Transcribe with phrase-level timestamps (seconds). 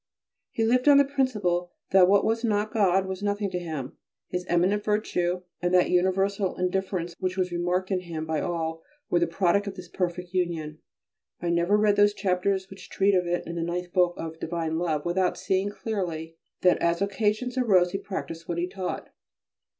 [0.49, 3.97] He lived on the principle that what was not God was nothing to him.
[4.29, 9.19] His eminent virtue and that universal indifference which was remarked in him by all were
[9.19, 10.79] the product of this perfect union.
[11.39, 14.79] I never read those chapters which treat of it in the ninth book of "Divine
[14.79, 19.11] Love" without seeing clearly that as occasions arose he practised what he taught.